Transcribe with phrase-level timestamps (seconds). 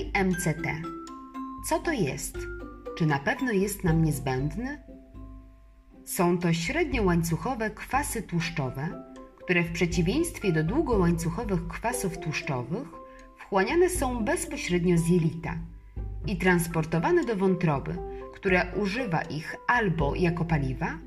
[0.00, 0.66] MCT.
[1.68, 2.38] Co to jest?
[2.98, 4.82] Czy na pewno jest nam niezbędny?
[6.04, 9.04] Są to średniołańcuchowe kwasy tłuszczowe,
[9.44, 12.88] które w przeciwieństwie do długołańcuchowych kwasów tłuszczowych
[13.38, 15.54] wchłaniane są bezpośrednio z jelita
[16.26, 17.96] i transportowane do wątroby,
[18.34, 20.98] która używa ich albo jako paliwa,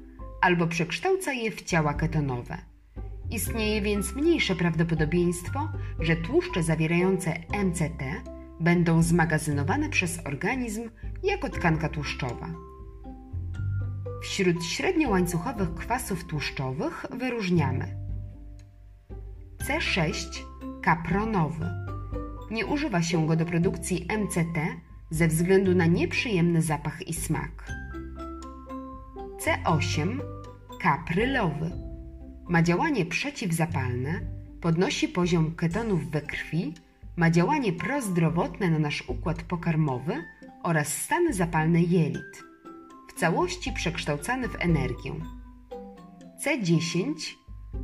[0.41, 2.57] albo przekształca je w ciała ketonowe.
[3.31, 10.89] Istnieje więc mniejsze prawdopodobieństwo, że tłuszcze zawierające MCT będą zmagazynowane przez organizm
[11.23, 12.49] jako tkanka tłuszczowa.
[14.23, 18.05] Wśród średniołańcuchowych kwasów tłuszczowych wyróżniamy
[19.67, 20.13] C6
[20.81, 21.69] kapronowy.
[22.51, 24.59] Nie używa się go do produkcji MCT
[25.09, 27.71] ze względu na nieprzyjemny zapach i smak.
[29.45, 30.19] C8
[30.81, 31.71] kaprylowy.
[32.49, 34.21] Ma działanie przeciwzapalne,
[34.61, 36.73] podnosi poziom ketonów we krwi,
[37.17, 40.23] ma działanie prozdrowotne na nasz układ pokarmowy
[40.63, 42.43] oraz stany zapalne jelit.
[43.09, 45.13] W całości przekształcany w energię.
[46.45, 47.13] C10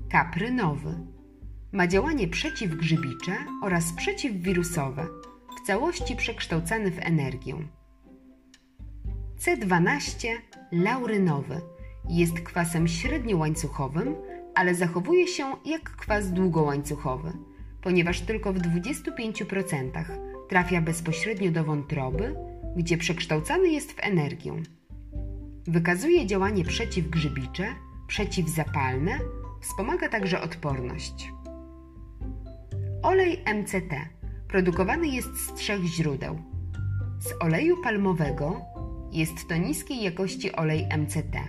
[0.09, 0.95] kaprynowy
[1.71, 5.07] ma działanie przeciwgrzybicze oraz przeciwwirusowe,
[5.57, 7.55] w całości przekształcany w energię.
[9.39, 10.27] C12
[10.71, 11.61] laurynowy
[12.09, 14.15] jest kwasem średniołańcuchowym,
[14.55, 17.33] ale zachowuje się jak kwas długołańcuchowy,
[17.81, 20.03] ponieważ tylko w 25%
[20.49, 22.35] trafia bezpośrednio do wątroby,
[22.75, 24.53] gdzie przekształcany jest w energię.
[25.67, 27.65] Wykazuje działanie przeciwgrzybicze,
[28.07, 29.19] przeciwzapalne,
[29.61, 31.31] wspomaga także odporność.
[33.03, 33.95] Olej MCT
[34.47, 36.41] produkowany jest z trzech źródeł.
[37.19, 38.61] Z oleju palmowego
[39.11, 41.39] jest to niskiej jakości olej MCT.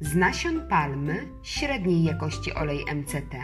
[0.00, 3.36] Z nasion palmy średniej jakości olej MCT.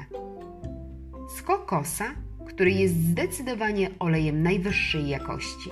[1.36, 2.05] Z kokosa,
[2.47, 5.70] który jest zdecydowanie olejem najwyższej jakości.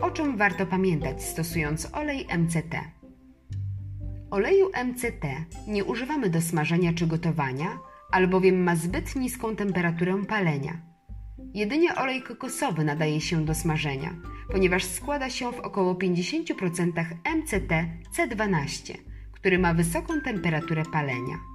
[0.00, 2.80] O czym warto pamiętać stosując olej MCT?
[4.30, 5.24] Oleju MCT
[5.68, 7.78] nie używamy do smażenia czy gotowania,
[8.10, 10.80] albowiem ma zbyt niską temperaturę palenia.
[11.54, 14.14] Jedynie olej kokosowy nadaje się do smażenia,
[14.50, 17.04] ponieważ składa się w około 50%
[17.36, 18.94] MCT C12,
[19.32, 21.51] który ma wysoką temperaturę palenia.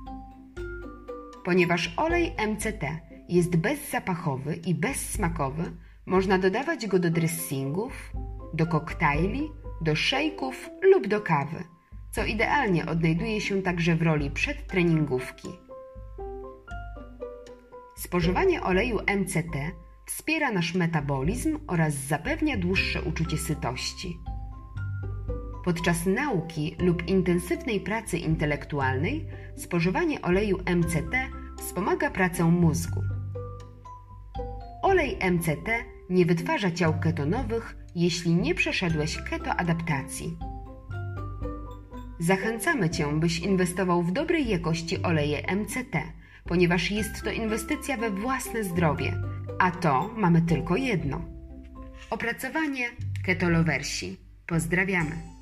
[1.47, 2.83] Ponieważ olej MCT
[3.29, 5.63] jest bezzapachowy i bezsmakowy,
[6.05, 8.13] można dodawać go do dressingów,
[8.53, 11.63] do koktajli, do szejków lub do kawy,
[12.11, 15.47] co idealnie odnajduje się także w roli przedtreningówki.
[17.95, 19.71] Spożywanie oleju MCT
[20.05, 24.17] wspiera nasz metabolizm oraz zapewnia dłuższe uczucie sytości.
[25.65, 31.36] Podczas nauki lub intensywnej pracy intelektualnej spożywanie oleju MCT
[31.67, 33.01] wspomaga pracę mózgu.
[34.81, 35.69] Olej MCT
[36.09, 40.38] nie wytwarza ciał ketonowych, jeśli nie przeszedłeś ketoadaptacji.
[42.19, 46.03] Zachęcamy Cię, byś inwestował w dobrej jakości oleje MCT–
[46.47, 49.13] ponieważ jest to inwestycja we własne zdrowie,
[49.59, 51.22] a to mamy tylko jedno.
[52.09, 52.89] Opracowanie
[53.25, 54.17] Ketolowersi.
[54.45, 55.36] Pozdrawiamy.